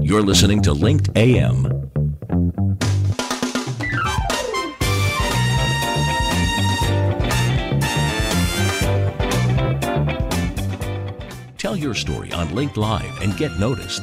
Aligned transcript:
You're 0.00 0.22
listening 0.22 0.62
to 0.62 0.72
Linked 0.72 1.10
AM. 1.16 1.90
Tell 11.58 11.76
your 11.76 11.94
story 11.94 12.32
on 12.32 12.54
Linked 12.54 12.76
Live 12.76 13.20
and 13.22 13.36
get 13.36 13.58
noticed. 13.58 14.02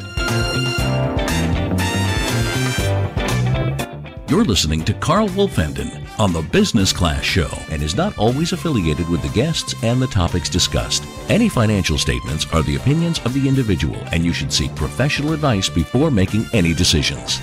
You're 4.30 4.44
listening 4.44 4.84
to 4.86 4.94
Carl 4.96 5.30
Wolfenden 5.30 6.03
on 6.24 6.32
the 6.32 6.42
Business 6.54 6.94
Class 6.94 7.22
Show 7.22 7.50
and 7.70 7.84
is 7.84 7.98
not 7.98 8.18
always 8.18 8.54
affiliated 8.54 9.10
with 9.10 9.22
the 9.22 9.28
guests 9.28 9.76
and 9.84 10.02
the 10.02 10.08
topics 10.08 10.48
discussed. 10.48 11.04
Any 11.28 11.50
financial 11.50 11.98
statements 11.98 12.48
are 12.54 12.62
the 12.62 12.78
opinions 12.78 13.20
of 13.26 13.34
the 13.34 13.46
individual, 13.46 13.98
and 14.14 14.24
you 14.24 14.32
should 14.32 14.54
seek 14.54 14.74
professional 14.74 15.34
advice 15.34 15.68
before 15.68 16.10
making 16.10 16.46
any 16.54 16.74
decisions. 16.74 17.42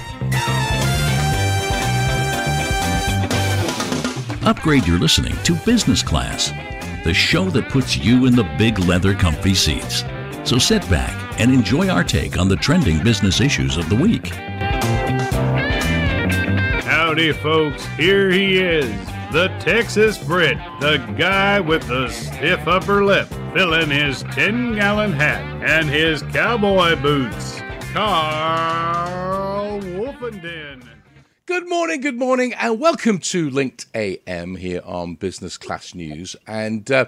Upgrade 4.47 4.87
your 4.87 4.99
listening 4.99 5.37
to 5.45 5.55
Business 5.66 6.02
Class, 6.02 6.51
the 7.05 7.12
show 7.12 7.51
that 7.51 7.69
puts 7.69 7.99
you 7.99 8.24
in 8.24 8.35
the 8.35 8.51
big 8.57 8.79
leather 8.79 9.15
comfy 9.15 9.52
seats. 9.52 10.05
So 10.43 10.57
sit 10.57 10.88
back 10.88 11.38
and 11.38 11.52
enjoy 11.52 11.91
our 11.91 12.02
take 12.02 12.38
on 12.38 12.49
the 12.49 12.57
trending 12.57 13.05
business 13.05 13.43
issues 13.43 13.77
of 13.77 13.91
the 13.91 13.97
week. 13.97 14.33
Howdy, 17.10 17.32
folks. 17.32 17.84
Here 17.96 18.30
he 18.30 18.59
is, 18.59 18.88
the 19.32 19.48
Texas 19.59 20.16
Brit, 20.16 20.56
the 20.78 20.98
guy 21.18 21.59
with 21.59 21.88
the 21.88 22.09
stiff 22.09 22.68
upper 22.68 23.05
lip, 23.05 23.27
filling 23.52 23.91
his 23.91 24.23
10 24.30 24.77
gallon 24.77 25.12
hat 25.12 25.42
and 25.68 25.88
his 25.88 26.23
cowboy 26.23 26.95
boots. 27.02 27.60
Carl 27.92 29.80
Wolfenden. 29.80 30.88
Good 31.46 31.68
morning, 31.68 32.01
good 32.01 32.16
morning, 32.16 32.54
and 32.54 32.79
welcome 32.79 33.18
to 33.18 33.51
Linked 33.51 33.87
AM 33.92 34.54
here 34.54 34.82
on 34.85 35.16
Business 35.16 35.59
Class 35.59 35.96
News. 35.96 36.37
And 36.46 36.88
uh, 36.92 37.07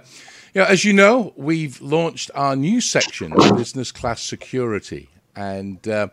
you 0.52 0.62
know, 0.62 0.66
as 0.66 0.84
you 0.84 0.94
know, 0.94 1.32
we've 1.36 1.80
launched 1.80 2.32
our 2.34 2.56
new 2.56 2.80
section, 2.80 3.34
Business 3.56 3.92
Class 3.92 4.20
Security, 4.20 5.10
and 5.36 5.86
uh, 5.86 6.08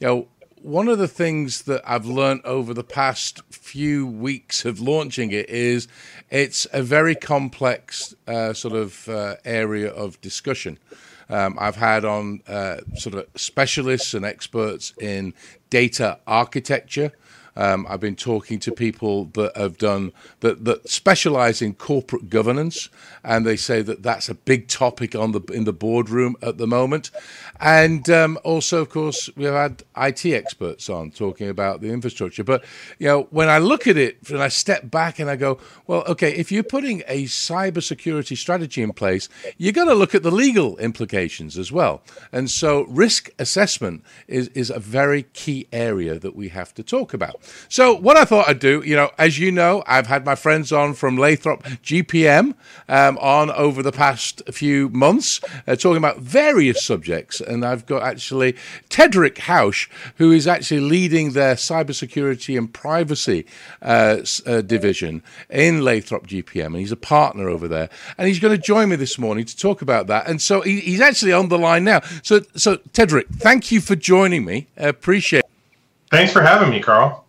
you 0.00 0.06
know 0.06 0.28
one 0.64 0.88
of 0.88 0.96
the 0.96 1.06
things 1.06 1.64
that 1.64 1.82
I've 1.84 2.06
learned 2.06 2.40
over 2.46 2.72
the 2.72 2.82
past 2.82 3.42
few 3.50 4.06
weeks 4.06 4.64
of 4.64 4.80
launching 4.80 5.30
it 5.30 5.50
is 5.50 5.88
it's 6.30 6.66
a 6.72 6.82
very 6.82 7.14
complex 7.14 8.14
uh, 8.26 8.54
sort 8.54 8.72
of 8.72 9.06
uh, 9.06 9.36
area 9.44 9.90
of 9.90 10.18
discussion. 10.22 10.78
Um, 11.28 11.58
I've 11.60 11.76
had 11.76 12.06
on 12.06 12.40
uh, 12.48 12.78
sort 12.94 13.14
of 13.14 13.26
specialists 13.36 14.14
and 14.14 14.24
experts 14.24 14.94
in 14.98 15.34
data 15.68 16.18
architecture. 16.26 17.12
Um, 17.56 17.86
I've 17.88 18.00
been 18.00 18.16
talking 18.16 18.58
to 18.60 18.72
people 18.72 19.26
that 19.34 19.56
have 19.56 19.78
done 19.78 20.12
that 20.40 20.64
that 20.64 20.88
specialize 20.88 21.62
in 21.62 21.74
corporate 21.74 22.28
governance, 22.28 22.88
and 23.22 23.46
they 23.46 23.56
say 23.56 23.82
that 23.82 24.02
that's 24.02 24.28
a 24.28 24.34
big 24.34 24.68
topic 24.68 25.14
on 25.14 25.32
the 25.32 25.40
in 25.52 25.64
the 25.64 25.72
boardroom 25.72 26.36
at 26.42 26.58
the 26.58 26.66
moment. 26.66 27.10
And 27.60 28.08
um, 28.10 28.38
also, 28.42 28.80
of 28.80 28.90
course, 28.90 29.30
we've 29.36 29.48
had 29.48 29.84
IT 29.96 30.26
experts 30.26 30.90
on 30.90 31.10
talking 31.10 31.48
about 31.48 31.80
the 31.80 31.90
infrastructure. 31.90 32.42
But 32.42 32.64
you 32.98 33.06
know, 33.06 33.28
when 33.30 33.48
I 33.48 33.58
look 33.58 33.86
at 33.86 33.96
it 33.96 34.18
and 34.28 34.42
I 34.42 34.48
step 34.48 34.90
back 34.90 35.18
and 35.18 35.30
I 35.30 35.36
go, 35.36 35.58
well, 35.86 36.04
okay, 36.08 36.34
if 36.34 36.50
you're 36.50 36.64
putting 36.64 37.02
a 37.06 37.24
cybersecurity 37.24 38.36
strategy 38.36 38.82
in 38.82 38.92
place, 38.92 39.28
you 39.56 39.70
got 39.72 39.84
to 39.84 39.94
look 39.94 40.14
at 40.14 40.22
the 40.22 40.32
legal 40.32 40.76
implications 40.78 41.56
as 41.56 41.70
well. 41.70 42.02
And 42.32 42.50
so, 42.50 42.82
risk 42.82 43.30
assessment 43.38 44.02
is 44.26 44.48
is 44.48 44.70
a 44.70 44.80
very 44.80 45.24
key 45.34 45.68
area 45.72 46.18
that 46.18 46.34
we 46.34 46.48
have 46.48 46.74
to 46.74 46.82
talk 46.82 47.14
about. 47.14 47.40
So, 47.68 47.94
what 47.94 48.16
I 48.16 48.24
thought 48.24 48.48
I'd 48.48 48.58
do, 48.58 48.82
you 48.84 48.96
know, 48.96 49.10
as 49.18 49.38
you 49.38 49.50
know, 49.50 49.82
I've 49.86 50.06
had 50.06 50.24
my 50.24 50.34
friends 50.34 50.72
on 50.72 50.94
from 50.94 51.16
Lathrop 51.16 51.62
GPM 51.62 52.54
um, 52.88 53.18
on 53.18 53.50
over 53.50 53.82
the 53.82 53.92
past 53.92 54.42
few 54.52 54.88
months, 54.90 55.40
uh, 55.66 55.76
talking 55.76 55.96
about 55.96 56.18
various 56.18 56.84
subjects. 56.84 57.40
And 57.40 57.64
I've 57.64 57.86
got 57.86 58.02
actually 58.02 58.54
Tedrick 58.90 59.36
Housh, 59.36 59.88
who 60.16 60.32
is 60.32 60.46
actually 60.46 60.80
leading 60.80 61.32
their 61.32 61.54
cybersecurity 61.54 62.56
and 62.56 62.72
privacy 62.72 63.46
uh, 63.82 64.18
uh, 64.46 64.60
division 64.62 65.22
in 65.50 65.82
Lathrop 65.82 66.26
GPM. 66.26 66.66
And 66.66 66.76
he's 66.76 66.92
a 66.92 66.96
partner 66.96 67.48
over 67.48 67.68
there. 67.68 67.88
And 68.18 68.28
he's 68.28 68.40
going 68.40 68.56
to 68.56 68.62
join 68.62 68.88
me 68.88 68.96
this 68.96 69.18
morning 69.18 69.44
to 69.44 69.56
talk 69.56 69.82
about 69.82 70.06
that. 70.08 70.28
And 70.28 70.40
so 70.40 70.60
he, 70.60 70.80
he's 70.80 71.00
actually 71.00 71.32
on 71.32 71.48
the 71.48 71.58
line 71.58 71.84
now. 71.84 72.00
So, 72.22 72.40
so 72.56 72.76
Tedrick, 72.92 73.28
thank 73.36 73.72
you 73.72 73.80
for 73.80 73.96
joining 73.96 74.44
me. 74.44 74.68
I 74.78 74.88
appreciate 74.88 75.40
it. 75.40 75.50
Thanks 76.10 76.32
for 76.32 76.42
having 76.42 76.70
me, 76.70 76.80
Carl. 76.80 77.23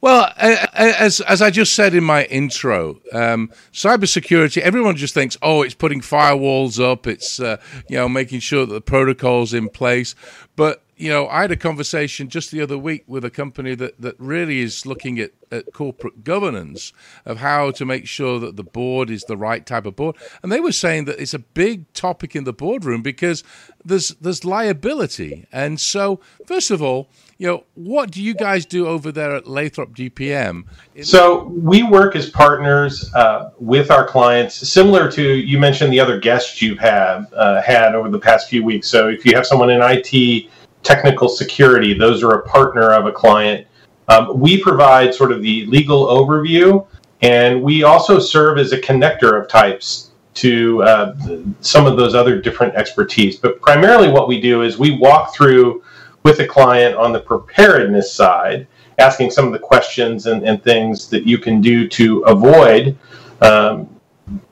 Well, 0.00 0.32
as 0.36 1.20
as 1.20 1.42
I 1.42 1.50
just 1.50 1.74
said 1.74 1.94
in 1.94 2.04
my 2.04 2.24
intro, 2.24 3.00
um, 3.12 3.50
cybersecurity. 3.72 4.58
Everyone 4.58 4.96
just 4.96 5.14
thinks, 5.14 5.36
oh, 5.42 5.62
it's 5.62 5.74
putting 5.74 6.00
firewalls 6.00 6.82
up. 6.82 7.06
It's 7.06 7.40
uh, 7.40 7.58
you 7.88 7.96
know 7.96 8.08
making 8.08 8.40
sure 8.40 8.66
that 8.66 8.72
the 8.72 8.80
protocols 8.80 9.54
in 9.54 9.68
place. 9.68 10.14
But 10.56 10.82
you 10.98 11.08
know, 11.08 11.28
I 11.28 11.42
had 11.42 11.52
a 11.52 11.56
conversation 11.56 12.28
just 12.28 12.50
the 12.50 12.60
other 12.60 12.76
week 12.76 13.04
with 13.06 13.24
a 13.24 13.30
company 13.30 13.76
that, 13.76 14.00
that 14.00 14.16
really 14.18 14.58
is 14.58 14.84
looking 14.84 15.20
at, 15.20 15.30
at 15.52 15.72
corporate 15.72 16.24
governance 16.24 16.92
of 17.24 17.38
how 17.38 17.70
to 17.70 17.84
make 17.84 18.08
sure 18.08 18.40
that 18.40 18.56
the 18.56 18.64
board 18.64 19.08
is 19.08 19.22
the 19.24 19.36
right 19.36 19.64
type 19.64 19.86
of 19.86 19.94
board. 19.94 20.16
And 20.42 20.50
they 20.50 20.58
were 20.58 20.72
saying 20.72 21.04
that 21.04 21.20
it's 21.20 21.34
a 21.34 21.38
big 21.38 21.90
topic 21.92 22.34
in 22.34 22.42
the 22.42 22.52
boardroom 22.52 23.02
because 23.02 23.44
there's 23.84 24.08
there's 24.20 24.44
liability. 24.44 25.46
And 25.52 25.78
so, 25.78 26.20
first 26.46 26.72
of 26.72 26.82
all, 26.82 27.08
you 27.38 27.46
know, 27.46 27.64
what 27.74 28.10
do 28.10 28.22
you 28.22 28.34
guys 28.34 28.66
do 28.66 28.86
over 28.86 29.12
there 29.12 29.36
at 29.36 29.46
Lathrop 29.46 29.94
GPM? 29.94 30.64
So 31.02 31.44
we 31.44 31.84
work 31.84 32.16
as 32.16 32.28
partners 32.28 33.12
uh, 33.14 33.50
with 33.58 33.90
our 33.90 34.06
clients, 34.06 34.54
similar 34.68 35.10
to 35.12 35.22
you 35.22 35.58
mentioned 35.58 35.92
the 35.92 36.00
other 36.00 36.18
guests 36.18 36.60
you 36.60 36.76
have 36.76 37.32
uh, 37.32 37.62
had 37.62 37.94
over 37.94 38.08
the 38.08 38.18
past 38.18 38.48
few 38.50 38.64
weeks. 38.64 38.88
So 38.88 39.08
if 39.08 39.24
you 39.24 39.36
have 39.36 39.46
someone 39.46 39.70
in 39.70 39.80
IT 39.80 40.50
technical 40.82 41.28
security. 41.28 41.94
Those 41.94 42.22
are 42.22 42.32
a 42.32 42.42
partner 42.48 42.92
of 42.92 43.06
a 43.06 43.12
client. 43.12 43.66
Um, 44.08 44.38
we 44.38 44.62
provide 44.62 45.14
sort 45.14 45.32
of 45.32 45.42
the 45.42 45.66
legal 45.66 46.06
overview, 46.06 46.86
and 47.20 47.62
we 47.62 47.82
also 47.82 48.18
serve 48.18 48.58
as 48.58 48.72
a 48.72 48.80
connector 48.80 49.40
of 49.40 49.48
types 49.48 50.12
to 50.34 50.82
uh, 50.82 51.14
some 51.60 51.86
of 51.86 51.96
those 51.96 52.14
other 52.14 52.40
different 52.40 52.74
expertise. 52.74 53.36
But 53.36 53.60
primarily, 53.60 54.08
what 54.08 54.28
we 54.28 54.40
do 54.40 54.62
is 54.62 54.78
we 54.78 54.96
walk 54.96 55.34
through 55.34 55.82
with 56.22 56.40
a 56.40 56.46
client 56.46 56.94
on 56.96 57.12
the 57.12 57.20
preparedness 57.20 58.12
side, 58.12 58.66
asking 58.98 59.30
some 59.30 59.46
of 59.46 59.52
the 59.52 59.58
questions 59.58 60.26
and, 60.26 60.42
and 60.42 60.62
things 60.62 61.08
that 61.10 61.26
you 61.26 61.38
can 61.38 61.60
do 61.60 61.88
to 61.88 62.20
avoid 62.20 62.96
um, 63.40 63.88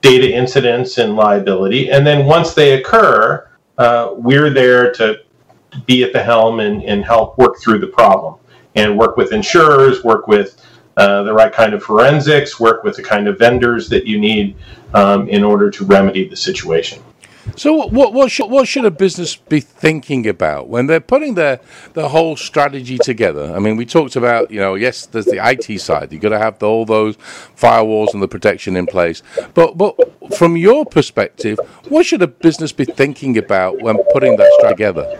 data 0.00 0.32
incidents 0.32 0.98
and 0.98 1.16
liability. 1.16 1.90
And 1.90 2.06
then 2.06 2.26
once 2.26 2.54
they 2.54 2.80
occur, 2.80 3.48
uh, 3.78 4.10
we're 4.14 4.50
there 4.50 4.92
to 4.94 5.20
be 5.84 6.02
at 6.02 6.12
the 6.12 6.22
helm 6.22 6.60
and, 6.60 6.82
and 6.84 7.04
help 7.04 7.36
work 7.38 7.58
through 7.60 7.80
the 7.80 7.88
problem 7.88 8.36
and 8.74 8.96
work 8.96 9.16
with 9.16 9.32
insurers, 9.32 10.04
work 10.04 10.26
with 10.28 10.62
uh, 10.96 11.22
the 11.24 11.32
right 11.32 11.52
kind 11.52 11.74
of 11.74 11.82
forensics, 11.82 12.58
work 12.58 12.82
with 12.82 12.96
the 12.96 13.02
kind 13.02 13.28
of 13.28 13.38
vendors 13.38 13.88
that 13.88 14.06
you 14.06 14.18
need 14.18 14.56
um, 14.94 15.28
in 15.28 15.44
order 15.44 15.70
to 15.70 15.84
remedy 15.84 16.26
the 16.26 16.36
situation. 16.36 17.02
So, 17.54 17.86
what 17.86 18.12
what 18.12 18.30
should 18.30 18.50
what 18.50 18.66
should 18.66 18.84
a 18.84 18.90
business 18.90 19.36
be 19.36 19.60
thinking 19.60 20.26
about 20.26 20.68
when 20.68 20.86
they're 20.86 21.00
putting 21.00 21.34
their 21.34 21.60
the 21.94 22.08
whole 22.08 22.36
strategy 22.36 22.98
together? 22.98 23.54
I 23.54 23.60
mean, 23.60 23.76
we 23.76 23.86
talked 23.86 24.16
about 24.16 24.50
you 24.50 24.60
know, 24.60 24.74
yes, 24.74 25.06
there's 25.06 25.26
the 25.26 25.40
IT 25.42 25.80
side. 25.80 26.12
You've 26.12 26.22
got 26.22 26.30
to 26.30 26.38
have 26.38 26.58
the, 26.58 26.66
all 26.66 26.84
those 26.84 27.16
firewalls 27.56 28.12
and 28.12 28.22
the 28.22 28.28
protection 28.28 28.76
in 28.76 28.86
place. 28.86 29.22
But 29.54 29.78
but 29.78 29.96
from 30.36 30.56
your 30.56 30.84
perspective, 30.84 31.58
what 31.88 32.04
should 32.04 32.22
a 32.22 32.26
business 32.26 32.72
be 32.72 32.84
thinking 32.84 33.38
about 33.38 33.80
when 33.80 33.96
putting 34.12 34.36
that 34.36 34.52
strategy 34.58 34.76
together? 34.76 35.18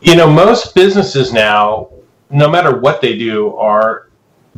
You 0.00 0.16
know, 0.16 0.30
most 0.30 0.74
businesses 0.74 1.32
now, 1.32 1.90
no 2.30 2.48
matter 2.48 2.78
what 2.78 3.00
they 3.00 3.16
do, 3.16 3.56
are 3.56 4.08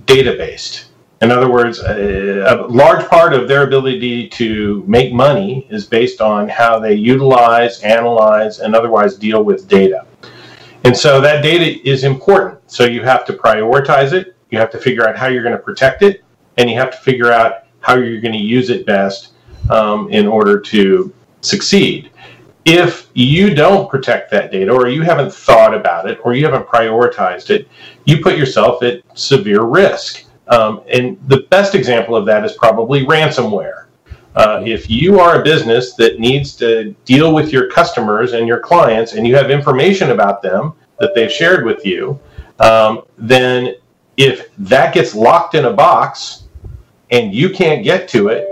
data 0.05 0.33
based. 0.33 0.86
In 1.23 1.31
other 1.31 1.51
words, 1.51 1.81
a, 1.81 2.43
a, 2.43 2.67
large 2.67 3.07
part 3.09 3.33
of 3.33 3.49
their 3.49 3.67
ability 3.67 4.29
to 4.29 4.85
make 4.87 5.15
money 5.15 5.67
is 5.71 5.87
based 5.87 6.21
on 6.21 6.47
how 6.49 6.79
they 6.79 6.93
utilize, 6.95 7.81
analyze, 7.81 8.61
and 8.61 8.75
otherwise 8.75 9.17
deal 9.17 9.43
with 9.43 9.67
data. 9.67 10.07
And 10.85 10.95
so 10.95 11.21
that 11.23 11.43
data 11.43 11.81
is 11.89 12.05
important. 12.05 12.61
So 12.71 12.85
you 12.85 13.03
have 13.03 13.25
to 13.27 13.33
prioritize 13.33 14.13
it, 14.13 14.37
you 14.51 14.59
have 14.59 14.71
to 14.73 14.79
figure 14.79 15.09
out 15.09 15.17
how 15.17 15.29
you're 15.29 15.43
going 15.43 15.57
to 15.57 15.63
protect 15.63 16.03
it, 16.03 16.23
and 16.59 16.69
you 16.69 16.77
have 16.77 16.91
to 16.91 16.99
figure 16.99 17.33
out 17.33 17.65
how 17.81 17.95
you're 17.95 18.21
going 18.21 18.35
to 18.35 18.39
use 18.39 18.69
it 18.69 18.85
best 18.85 19.33
um, 19.71 20.11
in 20.11 20.27
order 20.27 20.61
to 20.61 21.15
succeed 21.41 22.11
if 22.67 23.09
you 23.15 23.55
don't 23.55 23.89
protect 23.89 24.29
that 24.33 24.51
data 24.51 24.73
or 24.73 24.89
you 24.89 25.03
haven't 25.03 25.33
thought 25.33 25.73
about 25.73 26.11
it 26.11 26.19
or 26.25 26.35
you 26.35 26.45
haven't 26.45 26.67
prioritized 26.67 27.49
it, 27.51 27.69
you 28.05 28.21
put 28.21 28.37
yourself 28.37 28.83
at 28.83 29.03
severe 29.17 29.63
risk. 29.63 30.25
Um, 30.49 30.83
and 30.89 31.19
the 31.29 31.47
best 31.51 31.75
example 31.75 32.15
of 32.15 32.25
that 32.27 32.45
is 32.45 32.53
probably 32.53 33.05
ransomware. 33.05 33.87
Uh, 34.37 34.63
if 34.67 34.91
you 34.91 35.19
are 35.19 35.41
a 35.41 35.45
business 35.45 35.95
that 35.95 36.21
needs 36.21 36.55
to 36.57 36.95
deal 37.07 37.35
with 37.35 37.53
your 37.53 37.71
customers 37.71 38.35
and 38.35 38.47
your 38.47 38.61
clients 38.61 39.15
and 39.15 39.27
you 39.27 39.35
have 39.35 39.51
information 39.51 40.11
about 40.11 40.43
them 40.43 40.75
that 40.99 41.15
they've 41.15 41.33
shared 41.33 41.65
with 41.65 41.87
you, 41.87 42.21
um, 42.61 43.03
then 43.17 43.75
if 44.17 44.55
that 44.57 44.93
gets 44.95 45.15
locked 45.15 45.55
in 45.55 45.65
a 45.65 45.73
box 45.73 46.45
and 47.11 47.35
you 47.35 47.49
can't 47.49 47.83
get 47.83 48.09
to 48.09 48.29
it, 48.29 48.47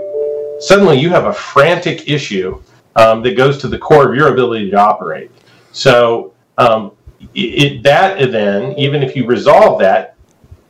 suddenly 0.59 0.97
you 0.99 1.09
have 1.09 1.25
a 1.25 1.33
frantic 1.33 2.09
issue 2.09 2.61
um, 2.95 3.21
that 3.21 3.37
goes 3.37 3.57
to 3.59 3.67
the 3.67 3.77
core 3.77 4.09
of 4.09 4.15
your 4.15 4.33
ability 4.33 4.71
to 4.71 4.77
operate. 4.77 5.29
So 5.71 6.33
um, 6.57 6.93
it, 7.33 7.83
that 7.83 8.31
then, 8.31 8.73
even 8.79 9.03
if 9.03 9.15
you 9.15 9.25
resolve 9.27 9.79
that, 9.81 10.14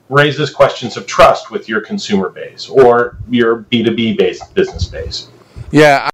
raises 0.09 0.49
questions 0.51 0.97
of 0.97 1.07
trust 1.07 1.51
with 1.51 1.67
your 1.67 1.81
consumer 1.81 2.29
base 2.29 2.69
or 2.69 3.17
your 3.29 3.63
B2B 3.63 4.17
based 4.17 4.53
business 4.53 4.85
base. 4.85 5.29
Yeah. 5.71 6.09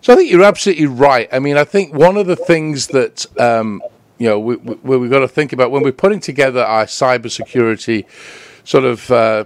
So 0.00 0.14
I 0.14 0.16
think 0.16 0.30
you're 0.30 0.44
absolutely 0.44 0.86
right. 0.86 1.28
I 1.32 1.38
mean, 1.38 1.56
I 1.56 1.64
think 1.64 1.92
one 1.92 2.16
of 2.16 2.26
the 2.26 2.36
things 2.36 2.86
that 2.88 3.26
um, 3.38 3.82
you 4.16 4.28
know 4.28 4.40
we, 4.40 4.56
we, 4.56 4.96
we've 4.96 5.10
got 5.10 5.20
to 5.20 5.28
think 5.28 5.52
about 5.52 5.70
when 5.70 5.82
we're 5.82 5.92
putting 5.92 6.20
together 6.20 6.64
our 6.64 6.86
cybersecurity 6.86 8.06
sort 8.64 8.84
of 8.84 9.10
uh, 9.10 9.44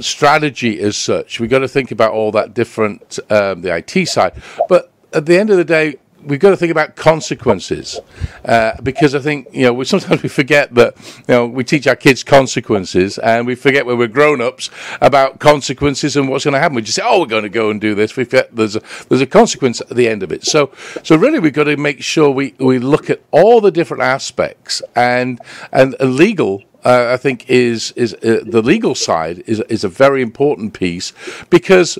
strategy 0.00 0.80
as 0.80 0.96
such, 0.96 1.40
we've 1.40 1.50
got 1.50 1.60
to 1.60 1.68
think 1.68 1.90
about 1.90 2.12
all 2.12 2.30
that 2.32 2.54
different 2.54 3.18
um, 3.30 3.62
the 3.62 3.74
IT 3.74 4.06
side. 4.06 4.34
But 4.68 4.90
at 5.12 5.26
the 5.26 5.38
end 5.38 5.50
of 5.50 5.56
the 5.56 5.64
day, 5.64 5.96
we've 6.24 6.40
got 6.40 6.50
to 6.50 6.56
think 6.56 6.70
about 6.70 6.96
consequences 6.96 7.98
uh, 8.44 8.72
because 8.82 9.14
I 9.14 9.20
think 9.20 9.48
you 9.52 9.62
know 9.62 9.72
we, 9.72 9.84
sometimes 9.84 10.22
we 10.22 10.28
forget 10.28 10.74
that 10.74 10.96
you 11.28 11.34
know 11.34 11.46
we 11.46 11.64
teach 11.64 11.86
our 11.86 11.96
kids 11.96 12.22
consequences 12.22 13.18
and 13.18 13.46
we 13.46 13.54
forget 13.54 13.86
when 13.86 13.98
we're 13.98 14.08
grown 14.08 14.40
ups 14.40 14.70
about 15.00 15.38
consequences 15.38 16.16
and 16.16 16.28
what's 16.28 16.44
going 16.44 16.54
to 16.54 16.60
happen. 16.60 16.74
We 16.76 16.82
just 16.82 16.96
say, 16.96 17.02
"Oh, 17.04 17.20
we're 17.20 17.26
going 17.26 17.44
to 17.44 17.48
go 17.48 17.70
and 17.70 17.80
do 17.80 17.94
this." 17.94 18.16
We 18.16 18.24
forget 18.24 18.54
there's 18.54 18.76
a 18.76 18.82
there's 19.08 19.22
a 19.22 19.26
consequence 19.26 19.80
at 19.80 19.90
the 19.90 20.08
end 20.08 20.22
of 20.22 20.32
it. 20.32 20.44
So 20.44 20.72
so 21.02 21.16
really 21.16 21.38
we've 21.38 21.52
got 21.52 21.64
to 21.64 21.76
make 21.76 22.02
sure 22.02 22.30
we, 22.30 22.54
we 22.58 22.78
look 22.78 23.10
at 23.10 23.20
all 23.30 23.60
the 23.60 23.70
different 23.70 24.02
aspects 24.02 24.82
and 24.94 25.40
and 25.72 25.94
legal. 26.00 26.64
Uh, 26.82 27.10
I 27.12 27.18
think 27.18 27.50
is 27.50 27.92
is 27.92 28.14
uh, 28.14 28.40
the 28.42 28.62
legal 28.62 28.94
side 28.94 29.42
is 29.46 29.60
is 29.68 29.84
a 29.84 29.88
very 29.88 30.22
important 30.22 30.72
piece 30.72 31.12
because 31.50 31.98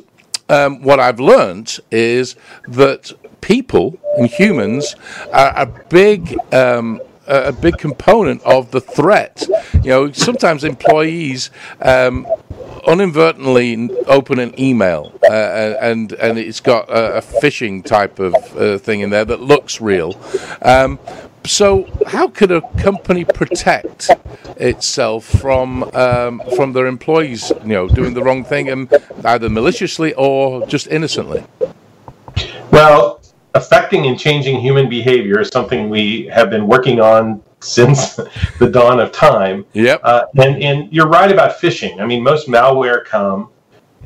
um, 0.50 0.82
what 0.82 0.98
I've 0.98 1.20
learned 1.20 1.78
is 1.90 2.34
that 2.66 3.12
people 3.40 3.98
and 4.16 4.26
humans 4.26 4.96
are 5.32 5.52
a 5.56 5.66
big 5.66 6.36
um, 6.52 7.00
a 7.26 7.52
big 7.52 7.78
component 7.78 8.42
of 8.42 8.70
the 8.72 8.80
threat. 8.80 9.46
You 9.74 9.90
know, 9.90 10.12
sometimes 10.12 10.64
employees 10.64 11.50
um, 11.80 12.26
open 12.86 14.38
an 14.38 14.58
email 14.58 15.12
uh, 15.30 15.76
and 15.80 16.12
and 16.12 16.38
it's 16.38 16.60
got 16.60 16.88
a, 16.88 17.18
a 17.18 17.20
phishing 17.20 17.84
type 17.84 18.18
of 18.18 18.34
uh, 18.56 18.78
thing 18.78 19.00
in 19.00 19.10
there 19.10 19.24
that 19.24 19.40
looks 19.40 19.80
real. 19.80 20.18
Um, 20.62 20.98
so, 21.46 21.88
how 22.06 22.28
could 22.28 22.50
a 22.50 22.60
company 22.78 23.24
protect 23.24 24.10
itself 24.56 25.24
from 25.24 25.84
um, 25.94 26.42
from 26.56 26.72
their 26.72 26.86
employees, 26.86 27.50
you 27.62 27.68
know, 27.68 27.88
doing 27.88 28.14
the 28.14 28.22
wrong 28.22 28.44
thing, 28.44 28.68
and 28.68 28.92
either 29.24 29.48
maliciously 29.48 30.12
or 30.14 30.66
just 30.66 30.86
innocently? 30.88 31.44
Well, 32.70 33.19
affecting 33.54 34.06
and 34.06 34.18
changing 34.18 34.60
human 34.60 34.88
behavior 34.88 35.40
is 35.40 35.48
something 35.48 35.90
we 35.90 36.26
have 36.26 36.50
been 36.50 36.66
working 36.66 37.00
on 37.00 37.42
since 37.60 38.16
the 38.58 38.68
dawn 38.70 39.00
of 39.00 39.12
time. 39.12 39.64
Yep. 39.72 40.00
Uh, 40.02 40.24
and 40.36 40.62
and 40.62 40.92
you're 40.92 41.08
right 41.08 41.30
about 41.30 41.58
phishing. 41.58 42.00
I 42.00 42.06
mean, 42.06 42.22
most 42.22 42.48
malware 42.48 43.04
come 43.04 43.50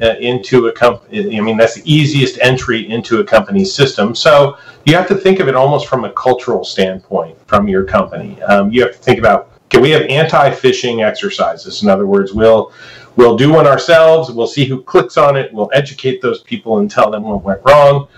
uh, 0.02 0.14
into 0.20 0.66
a 0.66 0.72
company. 0.72 1.38
I 1.38 1.40
mean, 1.40 1.56
that's 1.56 1.74
the 1.74 1.92
easiest 1.92 2.38
entry 2.40 2.88
into 2.88 3.20
a 3.20 3.24
company's 3.24 3.74
system. 3.74 4.14
So 4.14 4.56
you 4.84 4.94
have 4.96 5.06
to 5.08 5.14
think 5.14 5.40
of 5.40 5.48
it 5.48 5.54
almost 5.54 5.86
from 5.86 6.04
a 6.04 6.12
cultural 6.12 6.64
standpoint 6.64 7.38
from 7.46 7.68
your 7.68 7.84
company. 7.84 8.40
Um, 8.42 8.72
you 8.72 8.82
have 8.82 8.92
to 8.92 8.98
think 8.98 9.18
about 9.18 9.50
can 9.70 9.82
we 9.82 9.90
have 9.90 10.02
anti-phishing 10.02 11.04
exercises? 11.04 11.82
In 11.82 11.88
other 11.88 12.06
words, 12.06 12.32
we'll 12.32 12.72
we'll 13.16 13.36
do 13.36 13.52
one 13.52 13.66
ourselves. 13.66 14.30
We'll 14.30 14.46
see 14.46 14.64
who 14.64 14.82
clicks 14.82 15.16
on 15.16 15.36
it. 15.36 15.52
We'll 15.52 15.70
educate 15.72 16.20
those 16.20 16.42
people 16.42 16.78
and 16.78 16.90
tell 16.90 17.10
them 17.10 17.22
what 17.22 17.42
went 17.42 17.60
wrong. 17.64 18.08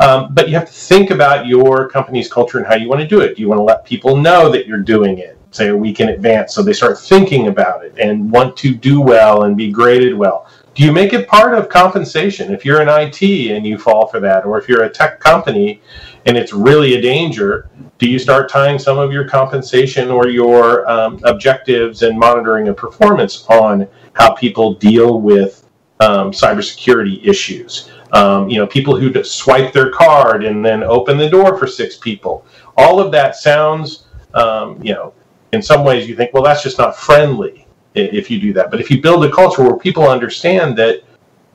Um, 0.00 0.32
but 0.32 0.48
you 0.48 0.54
have 0.54 0.66
to 0.66 0.72
think 0.72 1.10
about 1.10 1.46
your 1.46 1.88
company's 1.88 2.32
culture 2.32 2.56
and 2.56 2.66
how 2.66 2.74
you 2.74 2.88
want 2.88 3.02
to 3.02 3.06
do 3.06 3.20
it. 3.20 3.36
Do 3.36 3.42
you 3.42 3.48
want 3.48 3.58
to 3.58 3.62
let 3.62 3.84
people 3.84 4.16
know 4.16 4.50
that 4.50 4.66
you're 4.66 4.78
doing 4.78 5.18
it, 5.18 5.38
say 5.50 5.68
a 5.68 5.76
week 5.76 6.00
in 6.00 6.08
advance, 6.08 6.54
so 6.54 6.62
they 6.62 6.72
start 6.72 6.98
thinking 6.98 7.48
about 7.48 7.84
it 7.84 7.94
and 7.98 8.30
want 8.30 8.56
to 8.58 8.74
do 8.74 9.02
well 9.02 9.44
and 9.44 9.58
be 9.58 9.70
graded 9.70 10.14
well? 10.14 10.48
Do 10.74 10.84
you 10.84 10.92
make 10.92 11.12
it 11.12 11.28
part 11.28 11.54
of 11.54 11.68
compensation 11.68 12.54
if 12.54 12.64
you're 12.64 12.80
in 12.80 12.88
IT 12.88 13.22
and 13.54 13.66
you 13.66 13.76
fall 13.76 14.06
for 14.06 14.20
that, 14.20 14.46
or 14.46 14.58
if 14.58 14.68
you're 14.68 14.84
a 14.84 14.88
tech 14.88 15.20
company 15.20 15.82
and 16.24 16.36
it's 16.36 16.54
really 16.54 16.94
a 16.94 17.02
danger? 17.02 17.68
Do 17.98 18.08
you 18.08 18.18
start 18.18 18.48
tying 18.48 18.78
some 18.78 18.96
of 18.96 19.12
your 19.12 19.28
compensation 19.28 20.10
or 20.10 20.28
your 20.28 20.88
um, 20.88 21.20
objectives 21.24 22.02
and 22.02 22.18
monitoring 22.18 22.68
of 22.68 22.76
performance 22.76 23.44
on 23.50 23.86
how 24.14 24.32
people 24.32 24.74
deal 24.74 25.20
with 25.20 25.68
um, 25.98 26.30
cybersecurity 26.30 27.26
issues? 27.26 27.90
Um, 28.12 28.48
you 28.48 28.58
know, 28.58 28.66
people 28.66 28.96
who 28.96 29.22
swipe 29.22 29.72
their 29.72 29.90
card 29.90 30.44
and 30.44 30.64
then 30.64 30.82
open 30.82 31.16
the 31.16 31.30
door 31.30 31.56
for 31.56 31.66
six 31.66 31.96
people. 31.96 32.44
All 32.76 32.98
of 32.98 33.12
that 33.12 33.36
sounds, 33.36 34.06
um, 34.34 34.82
you 34.82 34.94
know, 34.94 35.14
in 35.52 35.62
some 35.62 35.84
ways 35.84 36.08
you 36.08 36.16
think, 36.16 36.32
well, 36.32 36.42
that's 36.42 36.62
just 36.62 36.78
not 36.78 36.96
friendly 36.96 37.66
if 37.94 38.30
you 38.30 38.40
do 38.40 38.52
that. 38.54 38.70
But 38.70 38.80
if 38.80 38.90
you 38.90 39.00
build 39.00 39.24
a 39.24 39.30
culture 39.30 39.62
where 39.62 39.76
people 39.76 40.08
understand 40.08 40.76
that 40.78 41.02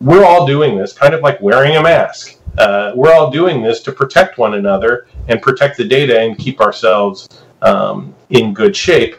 we're 0.02 0.25
all 0.25 0.46
doing 0.46 0.78
this, 0.78 0.94
kind 0.94 1.13
of 1.13 1.22
like 1.22 1.40
wearing 1.42 1.78
a 1.78 1.81
mask, 1.81 2.40
uh, 2.57 2.94
we're 2.96 3.13
all 3.13 3.31
doing 3.31 3.62
this 3.62 3.81
to 3.81 3.92
protect 3.92 4.38
one 4.38 4.56
another 4.56 5.07
and 5.28 5.42
protect 5.42 5.78
the 5.78 5.84
data 5.84 6.19
and 6.19 6.38
keep 6.38 6.62
ourselves 6.62 7.28
um, 7.62 8.13
in 8.30 8.54
good 8.54 8.75
shape. 8.75 9.18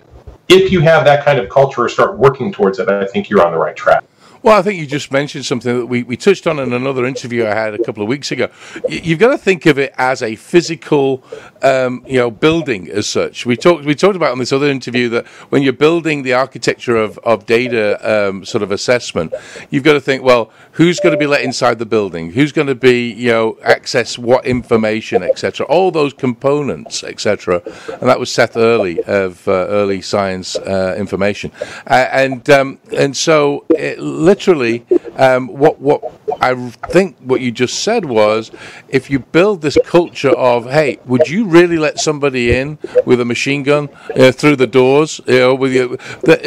If 0.48 0.70
you 0.70 0.80
have 0.80 1.04
that 1.04 1.24
kind 1.24 1.38
of 1.38 1.48
culture 1.48 1.82
or 1.82 1.88
start 1.88 2.16
working 2.16 2.52
towards 2.52 2.78
it, 2.78 2.88
I 2.88 3.04
think 3.06 3.28
you're 3.28 3.44
on 3.44 3.52
the 3.52 3.58
right 3.58 3.76
track. 3.76 4.04
Well, 4.46 4.56
I 4.56 4.62
think 4.62 4.78
you 4.78 4.86
just 4.86 5.10
mentioned 5.10 5.44
something 5.44 5.76
that 5.76 5.86
we, 5.86 6.04
we 6.04 6.16
touched 6.16 6.46
on 6.46 6.60
in 6.60 6.72
another 6.72 7.04
interview 7.04 7.44
I 7.46 7.52
had 7.52 7.74
a 7.74 7.82
couple 7.82 8.04
of 8.04 8.08
weeks 8.08 8.30
ago. 8.30 8.48
You've 8.88 9.18
got 9.18 9.32
to 9.32 9.38
think 9.38 9.66
of 9.66 9.76
it 9.76 9.92
as 9.98 10.22
a 10.22 10.36
physical, 10.36 11.24
um, 11.62 12.04
you 12.06 12.20
know, 12.20 12.30
building 12.30 12.88
as 12.88 13.08
such. 13.08 13.44
We 13.44 13.56
talked 13.56 13.84
we 13.84 13.96
talked 13.96 14.14
about 14.14 14.32
in 14.34 14.38
this 14.38 14.52
other 14.52 14.68
interview 14.68 15.08
that 15.08 15.26
when 15.50 15.64
you're 15.64 15.72
building 15.72 16.22
the 16.22 16.34
architecture 16.34 16.96
of, 16.96 17.18
of 17.24 17.44
data 17.44 17.98
um, 18.08 18.44
sort 18.44 18.62
of 18.62 18.70
assessment, 18.70 19.34
you've 19.70 19.82
got 19.82 19.94
to 19.94 20.00
think, 20.00 20.22
well, 20.22 20.52
who's 20.70 21.00
going 21.00 21.12
to 21.12 21.18
be 21.18 21.26
let 21.26 21.40
inside 21.40 21.80
the 21.80 21.86
building? 21.86 22.30
Who's 22.30 22.52
going 22.52 22.68
to 22.68 22.76
be, 22.76 23.12
you 23.12 23.32
know, 23.32 23.58
access 23.64 24.16
what 24.16 24.46
information, 24.46 25.24
etc. 25.24 25.66
All 25.66 25.90
those 25.90 26.14
components, 26.14 27.02
etc. 27.02 27.62
And 28.00 28.08
that 28.08 28.20
was 28.20 28.30
Seth 28.30 28.56
Earley 28.56 29.02
of 29.02 29.48
uh, 29.48 29.66
Earley 29.66 30.02
Science 30.02 30.54
uh, 30.54 30.94
Information, 30.96 31.50
uh, 31.88 32.06
and 32.12 32.48
um, 32.48 32.78
and 32.96 33.16
so 33.16 33.64
it, 33.70 33.98
literally, 34.36 34.84
um, 35.16 35.48
what 35.48 35.80
what 35.80 36.02
I 36.40 36.54
think 36.90 37.16
what 37.20 37.40
you 37.40 37.50
just 37.50 37.82
said 37.82 38.04
was, 38.04 38.50
if 38.88 39.10
you 39.10 39.18
build 39.18 39.62
this 39.62 39.78
culture 39.84 40.30
of, 40.36 40.70
hey, 40.70 40.98
would 41.06 41.28
you 41.28 41.46
really 41.46 41.78
let 41.78 41.98
somebody 41.98 42.54
in 42.54 42.78
with 43.06 43.20
a 43.20 43.24
machine 43.24 43.62
gun 43.62 43.88
uh, 44.14 44.32
through 44.32 44.56
the 44.56 44.66
doors, 44.66 45.20
you 45.26 45.38
know, 45.38 45.54
with 45.54 45.72
you, 45.72 45.96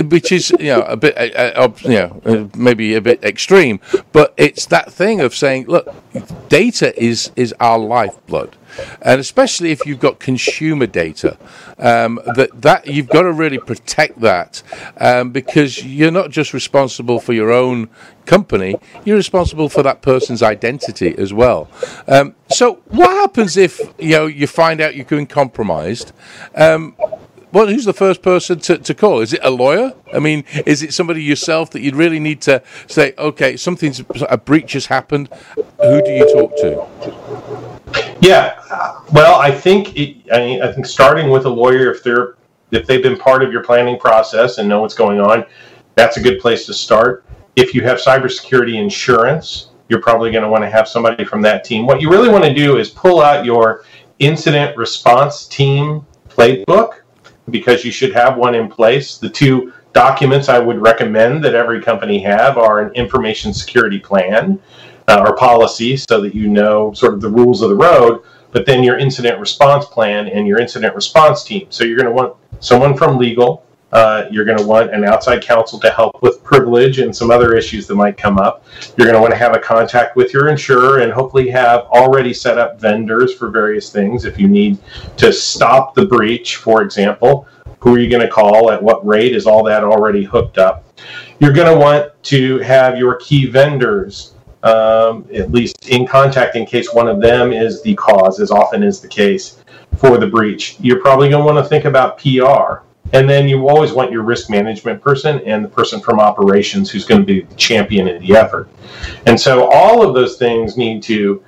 which 0.04 0.32
is 0.32 0.52
you 0.60 0.68
know 0.74 0.82
a 0.82 0.96
bit, 0.96 1.18
uh, 1.18 1.52
uh, 1.56 1.74
you 1.82 1.90
know, 1.90 2.22
uh, 2.26 2.48
maybe 2.56 2.94
a 2.94 3.02
bit 3.02 3.24
extreme, 3.24 3.80
but 4.12 4.34
it's 4.38 4.68
that 4.68 4.94
thing 4.94 5.20
of 5.20 5.34
saying, 5.34 5.66
look, 5.66 5.88
data 6.50 6.88
is 7.02 7.32
is 7.36 7.54
our 7.60 7.80
lifeblood 7.80 8.56
and 9.02 9.20
especially 9.20 9.72
if 9.72 9.86
you've 9.86 10.00
got 10.00 10.20
consumer 10.20 10.86
data, 10.86 11.38
um, 11.78 12.20
that 12.36 12.62
that 12.62 12.88
you've 12.88 13.10
got 13.10 13.24
to 13.24 13.32
really 13.32 13.58
protect 13.58 14.20
that 14.22 14.62
um, 14.98 15.32
because 15.32 15.86
you're 15.86 16.12
not 16.12 16.30
just 16.32 16.54
responsible 16.54 17.20
for 17.20 17.34
your 17.34 17.52
own 17.52 17.90
company, 18.26 18.76
you're 19.06 19.18
responsible 19.18 19.70
for 19.70 19.84
that 19.84 20.02
person's 20.02 20.44
identity 20.44 21.16
as 21.18 21.34
well. 21.34 21.70
Um, 22.08 22.36
so, 22.50 22.76
what 22.88 23.10
happens 23.10 23.58
if 23.58 23.80
you 23.98 24.12
know 24.12 24.26
you 24.28 24.48
find 24.48 24.82
out 24.82 24.96
you're 24.96 25.06
being 25.06 25.28
compromised? 25.28 26.12
Um, 26.56 26.96
well, 27.52 27.68
who's 27.68 27.86
the 27.86 27.94
first 27.94 28.22
person 28.22 28.60
to, 28.60 28.78
to 28.78 28.94
call? 28.94 29.22
Is 29.22 29.34
it 29.34 29.40
a 29.44 29.50
lawyer? 29.50 29.94
I 30.14 30.20
mean, 30.20 30.44
is 30.66 30.84
it 30.84 30.94
somebody 30.94 31.24
yourself 31.24 31.72
that 31.72 31.82
you'd 31.82 31.96
really 31.96 32.20
need 32.20 32.42
to 32.42 32.62
say, 32.88 33.14
okay, 33.18 33.58
something's 33.58 34.04
a 34.30 34.38
breach 34.38 34.74
has 34.74 34.86
happened? 34.86 35.30
Who 35.56 36.02
do 36.04 36.12
you 36.12 36.32
talk 36.32 36.56
to? 36.58 37.19
Yeah, 38.22 38.60
well, 39.14 39.40
I 39.40 39.52
think 39.52 39.96
it, 39.98 40.18
I, 40.32 40.40
mean, 40.40 40.62
I 40.62 40.72
think 40.72 40.86
starting 40.86 41.30
with 41.30 41.46
a 41.46 41.50
lawyer, 41.50 41.92
if 41.92 42.04
they're 42.04 42.36
if 42.72 42.86
they've 42.86 43.02
been 43.02 43.18
part 43.18 43.44
of 43.44 43.52
your 43.52 43.64
planning 43.64 43.98
process 43.98 44.58
and 44.60 44.70
know 44.70 44.82
what's 44.82 44.94
going 44.94 45.20
on, 45.20 45.46
that's 45.96 46.18
a 46.18 46.22
good 46.22 46.40
place 46.40 46.66
to 46.68 46.74
start. 46.74 47.26
If 47.56 47.74
you 47.74 47.82
have 47.84 47.98
cybersecurity 47.98 48.76
insurance, 48.76 49.72
you're 49.88 50.02
probably 50.02 50.32
going 50.32 50.44
to 50.44 50.50
want 50.50 50.64
to 50.64 50.70
have 50.70 50.88
somebody 50.88 51.26
from 51.26 51.42
that 51.42 51.64
team. 51.64 51.88
What 51.88 52.00
you 52.00 52.12
really 52.12 52.30
want 52.30 52.44
to 52.44 52.54
do 52.54 52.78
is 52.78 52.90
pull 52.90 53.22
out 53.22 53.44
your 53.44 53.84
incident 54.20 54.78
response 54.78 55.48
team 55.48 56.06
playbook 56.28 57.02
because 57.50 57.84
you 57.84 57.92
should 57.92 58.14
have 58.14 58.38
one 58.38 58.54
in 58.54 58.70
place. 58.70 59.18
The 59.18 59.30
two 59.30 59.74
documents 59.94 60.48
I 60.48 60.60
would 60.60 60.80
recommend 60.80 61.44
that 61.44 61.56
every 61.56 61.82
company 61.82 62.20
have 62.20 62.58
are 62.58 62.82
an 62.82 62.94
information 62.94 63.54
security 63.54 63.98
plan 63.98 64.62
uh, 65.10 65.26
or 65.26 65.36
policy 65.36 65.98
so 65.98 66.22
that 66.22 66.36
you 66.36 66.48
know 66.48 66.94
sort 66.94 67.16
of 67.16 67.22
the 67.22 67.30
rules 67.30 67.62
of 67.64 67.70
the 67.70 67.76
road, 67.76 68.22
but 68.52 68.66
then 68.66 68.84
your 68.84 68.98
incident 68.98 69.40
response 69.40 69.86
plan 69.86 70.28
and 70.28 70.48
your 70.48 70.60
incident 70.60 70.96
response 70.96 71.44
team. 71.44 71.66
So 71.72 71.84
you're 71.84 71.98
going 71.98 72.10
to 72.10 72.14
want 72.14 72.36
someone 72.60 72.96
from 72.96 73.18
legal. 73.18 73.66
Uh, 73.92 74.26
you're 74.30 74.46
going 74.46 74.60
to 74.60 74.64
want 74.64 74.94
an 74.94 75.04
outside 75.04 75.42
counsel 75.42 75.80
to 75.80 75.90
help 75.90 76.22
with 76.22 76.44
privilege 76.44 77.00
and 77.00 77.16
some 77.16 77.32
other 77.32 77.56
issues 77.56 77.88
that 77.88 77.96
might 77.96 78.18
come 78.18 78.38
up. 78.38 78.64
You're 78.96 79.08
going 79.08 79.16
to 79.16 79.20
want 79.20 79.34
to 79.34 79.38
have 79.40 79.56
a 79.56 79.60
contact 79.60 80.16
with 80.16 80.32
your 80.32 80.50
insurer 80.50 81.00
and 81.00 81.12
hopefully 81.12 81.50
have 81.50 81.82
already 81.86 82.32
set 82.32 82.60
up 82.60 82.80
vendors 82.80 83.34
for 83.34 83.50
various 83.50 83.92
things. 83.92 84.26
If 84.26 84.40
you 84.40 84.48
need 84.48 84.78
to 85.18 85.34
stop 85.34 85.96
the 85.96 86.06
breach, 86.06 86.58
for 86.58 86.84
example, 86.84 87.48
who 87.80 87.96
are 87.96 88.00
you 88.00 88.12
going 88.12 88.22
to 88.22 88.28
call? 88.28 88.70
At 88.70 88.84
what 88.84 89.04
rate? 89.08 89.36
Is 89.36 89.48
all 89.48 89.64
that 89.64 89.84
already 89.84 90.24
hooked 90.24 90.60
up? 90.60 90.86
You're 91.40 91.54
going 91.54 91.74
to 91.74 91.80
want 91.80 92.12
to 92.26 92.60
have 92.60 92.96
your 92.96 93.16
key 93.16 93.48
vendors 93.48 94.36
um, 94.64 95.28
at 95.34 95.52
least 95.52 95.90
in 95.90 96.06
contact 96.06 96.56
in 96.56 96.66
case 96.66 96.94
one 96.94 97.08
of 97.08 97.22
them 97.22 97.52
is 97.54 97.82
the 97.82 97.96
cause, 97.96 98.40
as 98.40 98.52
often 98.52 98.84
is 98.84 99.00
the 99.00 99.08
case 99.08 99.64
for 99.98 100.18
the 100.18 100.28
breach. 100.28 100.78
You're 100.80 101.00
probably 101.00 101.30
going 101.30 101.46
to 101.46 101.54
want 101.54 101.64
to 101.64 101.70
think 101.70 101.86
about 101.86 102.18
PR. 102.18 102.84
And 103.12 103.28
then 103.28 103.48
you 103.48 103.68
always 103.68 103.92
want 103.92 104.12
your 104.12 104.22
risk 104.22 104.50
management 104.50 105.02
person 105.02 105.40
and 105.40 105.66
the 105.66 105.70
person 105.70 106.00
from 106.00 106.20
operations 106.20 106.92
who's 106.92 107.06
going 107.06 107.22
to 107.22 107.26
be 107.26 107.42
the 107.42 107.56
champion 107.56 108.08
in 108.08 108.22
the 108.22 108.36
effort. 108.36 108.70
And 109.26 109.40
so 109.40 109.70
all 109.72 110.08
of 110.08 110.14
those 110.14 110.38
things 110.38 110.78
need 110.78 111.02
to 111.04 111.44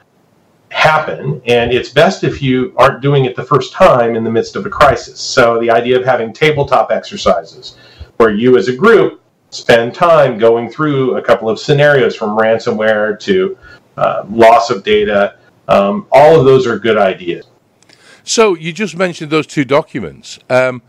happen. 0.69 1.41
And 1.45 1.71
it's 1.71 1.89
best 1.89 2.23
if 2.23 2.41
you 2.41 2.73
aren't 2.77 3.01
doing 3.01 3.25
it 3.25 3.35
the 3.35 3.43
first 3.43 3.73
time 3.73 4.15
in 4.15 4.23
the 4.23 4.31
midst 4.31 4.55
of 4.55 4.65
a 4.65 4.69
crisis. 4.69 5.19
So 5.19 5.59
the 5.59 5.69
idea 5.69 5.99
of 5.99 6.05
having 6.05 6.33
tabletop 6.33 6.91
exercises 6.91 7.75
where 8.17 8.31
you 8.31 8.57
as 8.57 8.67
a 8.67 8.75
group 8.75 9.20
spend 9.51 9.93
time 9.93 10.37
going 10.37 10.69
through 10.69 11.17
a 11.17 11.21
couple 11.21 11.49
of 11.49 11.59
scenarios 11.59 12.15
from 12.15 12.37
ransomware 12.37 13.19
to 13.19 13.57
uh, 13.97 14.25
loss 14.29 14.69
of 14.69 14.83
data. 14.83 15.37
Um, 15.67 16.07
all 16.11 16.39
of 16.39 16.45
those 16.45 16.65
are 16.65 16.79
good 16.79 16.97
ideas. 16.97 17.45
So 18.23 18.55
you 18.55 18.73
just 18.73 18.95
mentioned 18.95 19.31
those 19.31 19.47
two 19.47 19.65
documents. 19.65 20.39
Um, 20.49 20.81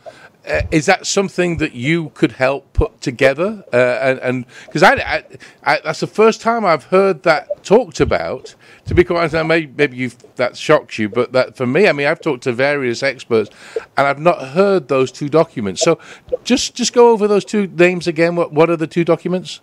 uh, 0.49 0.62
is 0.71 0.87
that 0.87 1.07
something 1.07 1.59
that 1.59 1.73
you 1.73 2.11
could 2.14 2.33
help 2.33 2.73
put 2.73 3.00
together? 3.00 3.64
Uh, 3.73 4.19
and 4.23 4.45
because 4.66 4.83
I, 4.83 4.95
I, 4.95 5.25
I, 5.62 5.81
that's 5.85 6.00
the 6.00 6.07
first 6.07 6.40
time 6.40 6.64
I've 6.64 6.85
heard 6.85 7.23
that 7.23 7.62
talked 7.62 8.00
about. 8.00 8.54
To 8.86 8.94
be 8.94 9.04
quite 9.04 9.32
honest, 9.34 9.46
maybe, 9.76 10.06
that 10.36 10.56
shocks 10.56 10.98
you, 10.98 11.08
but 11.08 11.32
that 11.32 11.56
for 11.56 11.66
me, 11.66 11.88
I 11.88 11.92
mean, 11.92 12.06
I've 12.06 12.20
talked 12.20 12.42
to 12.44 12.52
various 12.52 13.02
experts, 13.02 13.48
and 13.96 14.06
I've 14.06 14.18
not 14.18 14.48
heard 14.48 14.88
those 14.88 15.12
two 15.12 15.28
documents. 15.28 15.82
So, 15.82 15.98
just 16.42 16.74
just 16.74 16.92
go 16.92 17.10
over 17.10 17.28
those 17.28 17.44
two 17.44 17.68
names 17.68 18.08
again. 18.08 18.34
What 18.34 18.52
what 18.52 18.70
are 18.70 18.76
the 18.76 18.88
two 18.88 19.04
documents? 19.04 19.60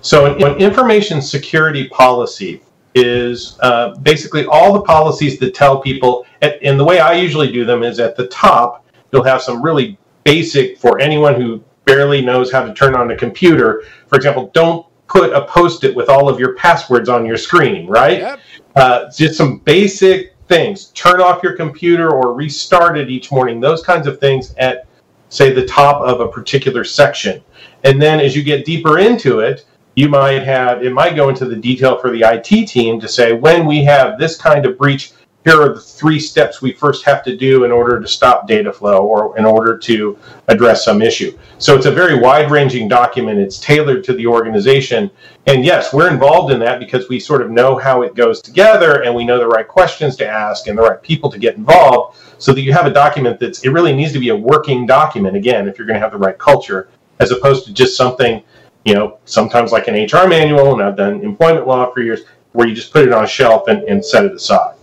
So, 0.00 0.36
an 0.36 0.56
information 0.58 1.22
security 1.22 1.88
policy 1.88 2.60
is 2.96 3.58
uh, 3.60 3.94
basically 3.98 4.46
all 4.46 4.72
the 4.72 4.82
policies 4.82 5.38
that 5.38 5.54
tell 5.54 5.80
people, 5.80 6.26
and 6.42 6.80
the 6.80 6.84
way 6.84 6.98
I 6.98 7.12
usually 7.12 7.52
do 7.52 7.64
them 7.64 7.82
is 7.82 8.00
at 8.00 8.16
the 8.16 8.26
top, 8.28 8.84
you'll 9.12 9.24
have 9.24 9.42
some 9.42 9.62
really 9.62 9.96
basic 10.24 10.78
for 10.78 10.98
anyone 10.98 11.40
who 11.40 11.62
barely 11.84 12.20
knows 12.20 12.50
how 12.50 12.64
to 12.64 12.74
turn 12.74 12.94
on 12.96 13.10
a 13.10 13.16
computer. 13.16 13.84
For 14.08 14.16
example, 14.16 14.50
don't 14.52 14.86
put 15.08 15.32
a 15.32 15.44
post-it 15.46 15.94
with 15.94 16.08
all 16.08 16.28
of 16.28 16.40
your 16.40 16.56
passwords 16.56 17.08
on 17.08 17.24
your 17.24 17.36
screen, 17.36 17.86
right? 17.86 18.18
Yep. 18.18 18.40
Uh, 18.76 19.10
just 19.10 19.36
some 19.36 19.58
basic 19.58 20.34
things. 20.48 20.86
Turn 20.88 21.20
off 21.20 21.42
your 21.42 21.54
computer 21.54 22.10
or 22.10 22.34
restart 22.34 22.98
it 22.98 23.10
each 23.10 23.32
morning. 23.32 23.58
Those 23.58 23.82
kinds 23.82 24.06
of 24.06 24.20
things 24.20 24.54
at, 24.58 24.86
say, 25.28 25.52
the 25.52 25.66
top 25.66 26.02
of 26.02 26.20
a 26.20 26.28
particular 26.28 26.84
section. 26.84 27.42
And 27.84 28.00
then 28.00 28.20
as 28.20 28.36
you 28.36 28.42
get 28.42 28.64
deeper 28.64 28.98
into 28.98 29.40
it, 29.40 29.64
you 29.94 30.08
might 30.08 30.42
have, 30.42 30.84
it 30.84 30.92
might 30.92 31.16
go 31.16 31.30
into 31.30 31.46
the 31.46 31.56
detail 31.56 31.98
for 31.98 32.10
the 32.10 32.22
IT 32.22 32.66
team 32.68 33.00
to 33.00 33.08
say, 33.08 33.32
when 33.32 33.64
we 33.64 33.82
have 33.84 34.18
this 34.18 34.36
kind 34.36 34.66
of 34.66 34.76
breach, 34.76 35.12
here 35.46 35.62
are 35.62 35.72
the 35.72 35.80
three 35.80 36.18
steps 36.18 36.60
we 36.60 36.72
first 36.72 37.04
have 37.04 37.22
to 37.22 37.36
do 37.36 37.62
in 37.62 37.70
order 37.70 38.00
to 38.00 38.08
stop 38.08 38.48
data 38.48 38.72
flow 38.72 39.06
or 39.06 39.38
in 39.38 39.44
order 39.44 39.78
to 39.78 40.18
address 40.48 40.84
some 40.84 41.00
issue. 41.00 41.38
So 41.58 41.76
it's 41.76 41.86
a 41.86 41.90
very 41.92 42.18
wide 42.18 42.50
ranging 42.50 42.88
document. 42.88 43.38
It's 43.38 43.60
tailored 43.60 44.02
to 44.04 44.12
the 44.14 44.26
organization. 44.26 45.08
And 45.46 45.64
yes, 45.64 45.94
we're 45.94 46.10
involved 46.10 46.52
in 46.52 46.58
that 46.60 46.80
because 46.80 47.08
we 47.08 47.20
sort 47.20 47.42
of 47.42 47.52
know 47.52 47.78
how 47.78 48.02
it 48.02 48.16
goes 48.16 48.42
together 48.42 49.04
and 49.04 49.14
we 49.14 49.24
know 49.24 49.38
the 49.38 49.46
right 49.46 49.68
questions 49.68 50.16
to 50.16 50.28
ask 50.28 50.66
and 50.66 50.76
the 50.76 50.82
right 50.82 51.00
people 51.00 51.30
to 51.30 51.38
get 51.38 51.54
involved 51.54 52.18
so 52.38 52.52
that 52.52 52.62
you 52.62 52.72
have 52.72 52.86
a 52.86 52.92
document 52.92 53.38
that's, 53.38 53.64
it 53.64 53.68
really 53.68 53.94
needs 53.94 54.12
to 54.14 54.18
be 54.18 54.30
a 54.30 54.36
working 54.36 54.84
document, 54.84 55.36
again, 55.36 55.68
if 55.68 55.78
you're 55.78 55.86
going 55.86 55.94
to 55.94 56.00
have 56.00 56.10
the 56.10 56.18
right 56.18 56.36
culture, 56.38 56.88
as 57.20 57.30
opposed 57.30 57.66
to 57.66 57.72
just 57.72 57.96
something, 57.96 58.42
you 58.84 58.94
know, 58.94 59.18
sometimes 59.26 59.70
like 59.70 59.86
an 59.86 59.94
HR 59.94 60.26
manual, 60.26 60.72
and 60.72 60.82
I've 60.82 60.96
done 60.96 61.20
employment 61.20 61.68
law 61.68 61.88
for 61.92 62.00
years, 62.00 62.22
where 62.50 62.66
you 62.66 62.74
just 62.74 62.92
put 62.92 63.06
it 63.06 63.12
on 63.12 63.22
a 63.22 63.28
shelf 63.28 63.68
and, 63.68 63.84
and 63.84 64.04
set 64.04 64.24
it 64.24 64.32
aside. 64.32 64.75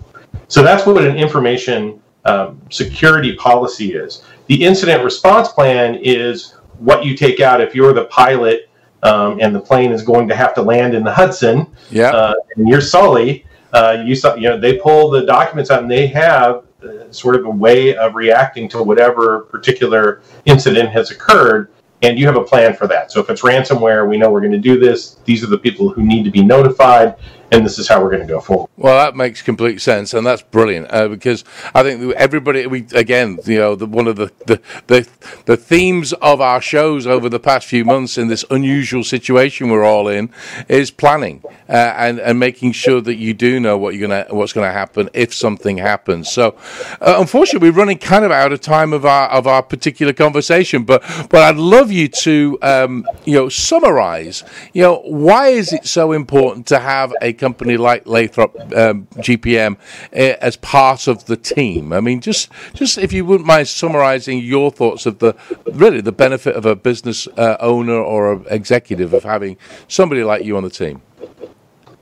So 0.47 0.61
that's 0.61 0.85
what 0.85 1.03
an 1.03 1.15
information 1.15 2.01
um, 2.25 2.61
security 2.69 3.35
policy 3.35 3.93
is. 3.93 4.23
The 4.47 4.63
incident 4.63 5.03
response 5.03 5.49
plan 5.49 5.95
is 5.95 6.55
what 6.79 7.05
you 7.05 7.15
take 7.15 7.39
out 7.39 7.61
if 7.61 7.75
you're 7.75 7.93
the 7.93 8.05
pilot 8.05 8.69
um, 9.03 9.39
and 9.41 9.53
the 9.53 9.59
plane 9.59 9.91
is 9.91 10.01
going 10.01 10.27
to 10.29 10.35
have 10.35 10.53
to 10.55 10.61
land 10.61 10.93
in 10.93 11.03
the 11.03 11.13
Hudson. 11.13 11.67
Yeah. 11.89 12.09
Uh, 12.09 12.33
and 12.55 12.67
you're 12.67 12.81
Sully. 12.81 13.45
Uh, 13.73 14.03
you 14.05 14.15
saw, 14.15 14.35
you 14.35 14.49
know, 14.49 14.59
they 14.59 14.77
pull 14.77 15.09
the 15.09 15.25
documents 15.25 15.71
out 15.71 15.81
and 15.81 15.91
they 15.91 16.07
have 16.07 16.65
uh, 16.83 17.11
sort 17.11 17.35
of 17.35 17.45
a 17.45 17.49
way 17.49 17.95
of 17.95 18.15
reacting 18.15 18.69
to 18.69 18.83
whatever 18.83 19.41
particular 19.41 20.21
incident 20.45 20.89
has 20.89 21.11
occurred 21.11 21.73
and 22.03 22.19
you 22.19 22.25
have 22.25 22.35
a 22.35 22.43
plan 22.43 22.75
for 22.75 22.85
that. 22.87 23.11
So 23.11 23.21
if 23.21 23.29
it's 23.29 23.41
ransomware, 23.41 24.07
we 24.07 24.17
know 24.17 24.29
we're 24.29 24.41
going 24.41 24.51
to 24.51 24.57
do 24.57 24.77
this. 24.77 25.15
These 25.23 25.43
are 25.43 25.47
the 25.47 25.57
people 25.57 25.89
who 25.89 26.03
need 26.03 26.23
to 26.25 26.31
be 26.31 26.43
notified, 26.43 27.15
and 27.53 27.65
this 27.65 27.79
is 27.79 27.87
how 27.87 28.01
we're 28.01 28.09
going 28.09 28.27
to 28.27 28.33
go 28.33 28.39
forward. 28.39 28.69
Well, 28.77 28.97
that 29.03 29.15
makes 29.15 29.41
complete 29.41 29.81
sense, 29.81 30.13
and 30.13 30.25
that's 30.25 30.41
brilliant 30.41 30.87
uh, 30.91 31.07
because 31.07 31.43
I 31.73 31.83
think 31.83 32.13
everybody, 32.15 32.65
we 32.67 32.85
again, 32.93 33.39
you 33.45 33.57
know, 33.57 33.75
the, 33.75 33.85
one 33.85 34.07
of 34.07 34.15
the, 34.15 34.31
the, 34.45 34.61
the 34.87 35.07
the 35.45 35.57
themes 35.57 36.13
of 36.13 36.41
our 36.41 36.61
shows 36.61 37.05
over 37.05 37.29
the 37.29 37.39
past 37.39 37.67
few 37.67 37.85
months 37.85 38.17
in 38.17 38.27
this 38.27 38.43
unusual 38.49 39.03
situation 39.03 39.69
we're 39.69 39.83
all 39.83 40.07
in 40.07 40.29
is 40.67 40.91
planning 40.91 41.43
uh, 41.69 41.93
and 41.97 42.19
and 42.19 42.39
making 42.39 42.71
sure 42.71 43.01
that 43.01 43.15
you 43.15 43.33
do 43.33 43.59
know 43.59 43.77
what 43.77 43.95
you're 43.95 44.07
gonna 44.07 44.25
what's 44.29 44.53
going 44.53 44.67
to 44.67 44.73
happen 44.73 45.09
if 45.13 45.33
something 45.33 45.77
happens. 45.77 46.31
So, 46.31 46.55
uh, 47.01 47.15
unfortunately, 47.17 47.69
we're 47.69 47.77
running 47.77 47.97
kind 47.97 48.25
of 48.25 48.31
out 48.31 48.51
of 48.51 48.61
time 48.61 48.93
of 48.93 49.05
our 49.05 49.29
of 49.29 49.47
our 49.47 49.61
particular 49.61 50.13
conversation, 50.13 50.83
but 50.83 51.03
but 51.29 51.41
I'd 51.43 51.57
love 51.57 51.91
you 51.91 52.07
to 52.07 52.57
um, 52.61 53.07
you 53.25 53.35
know 53.35 53.49
summarize. 53.49 54.43
You 54.73 54.83
know, 54.83 55.01
why 55.01 55.49
is 55.49 55.73
it 55.73 55.85
so 55.85 56.11
important 56.11 56.67
to 56.67 56.79
have 56.79 57.13
a 57.21 57.33
company 57.43 57.75
like 57.75 58.07
Lathrop 58.07 58.55
um, 58.73 59.07
GPM 59.27 59.77
uh, 60.13 60.37
as 60.49 60.55
part 60.57 61.07
of 61.07 61.25
the 61.25 61.35
team? 61.35 61.91
I 61.91 61.99
mean, 61.99 62.21
just 62.21 62.49
just 62.73 62.97
if 62.97 63.11
you 63.11 63.25
wouldn't 63.25 63.47
mind 63.47 63.67
summarising 63.67 64.39
your 64.39 64.71
thoughts 64.71 65.05
of 65.05 65.19
the 65.19 65.35
really 65.73 66.01
the 66.01 66.13
benefit 66.25 66.55
of 66.55 66.65
a 66.65 66.75
business 66.75 67.27
uh, 67.37 67.57
owner 67.59 67.99
or 68.13 68.33
an 68.33 68.45
executive 68.49 69.13
of 69.13 69.23
having 69.23 69.57
somebody 69.87 70.23
like 70.23 70.45
you 70.45 70.55
on 70.55 70.63
the 70.63 70.69
team. 70.69 71.01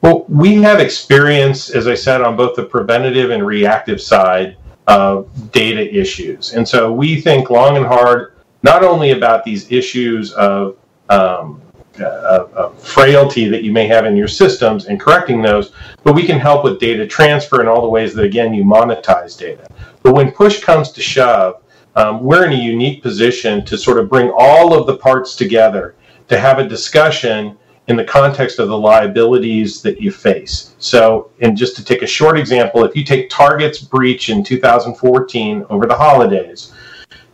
Well, 0.01 0.25
we 0.27 0.55
have 0.61 0.79
experience, 0.79 1.69
as 1.69 1.87
I 1.87 1.95
said, 1.95 2.21
on 2.21 2.35
both 2.35 2.55
the 2.55 2.63
preventative 2.63 3.29
and 3.29 3.45
reactive 3.45 4.01
side 4.01 4.57
of 4.87 5.29
data 5.51 5.83
issues. 5.95 6.53
And 6.53 6.67
so 6.67 6.91
we 6.91 7.21
think 7.21 7.49
long 7.49 7.77
and 7.77 7.85
hard 7.85 8.33
not 8.63 8.83
only 8.83 9.11
about 9.11 9.43
these 9.43 9.71
issues 9.71 10.33
of 10.33 10.77
um, 11.09 11.61
a, 11.99 12.47
a 12.55 12.75
frailty 12.75 13.47
that 13.47 13.63
you 13.63 13.71
may 13.71 13.87
have 13.87 14.05
in 14.05 14.15
your 14.15 14.27
systems 14.27 14.85
and 14.85 14.99
correcting 14.99 15.41
those, 15.41 15.71
but 16.03 16.15
we 16.15 16.23
can 16.23 16.39
help 16.39 16.63
with 16.63 16.79
data 16.79 17.05
transfer 17.05 17.59
and 17.59 17.69
all 17.69 17.81
the 17.81 17.89
ways 17.89 18.13
that, 18.13 18.23
again, 18.23 18.53
you 18.53 18.63
monetize 18.63 19.37
data. 19.37 19.67
But 20.03 20.13
when 20.13 20.31
push 20.31 20.61
comes 20.61 20.91
to 20.93 21.01
shove, 21.01 21.61
um, 21.95 22.23
we're 22.23 22.45
in 22.45 22.53
a 22.53 22.55
unique 22.55 23.03
position 23.03 23.65
to 23.65 23.77
sort 23.77 23.99
of 23.99 24.09
bring 24.09 24.31
all 24.35 24.73
of 24.73 24.87
the 24.87 24.97
parts 24.97 25.35
together 25.35 25.95
to 26.29 26.39
have 26.39 26.59
a 26.59 26.67
discussion 26.67 27.57
in 27.87 27.97
the 27.97 28.03
context 28.03 28.59
of 28.59 28.69
the 28.69 28.77
liabilities 28.77 29.81
that 29.81 30.01
you 30.01 30.11
face. 30.11 30.75
So, 30.79 31.31
and 31.41 31.57
just 31.57 31.75
to 31.75 31.83
take 31.83 32.03
a 32.03 32.07
short 32.07 32.39
example, 32.39 32.85
if 32.85 32.95
you 32.95 33.03
take 33.03 33.29
Target's 33.29 33.79
breach 33.81 34.29
in 34.29 34.43
2014 34.43 35.65
over 35.69 35.85
the 35.85 35.95
holidays, 35.95 36.71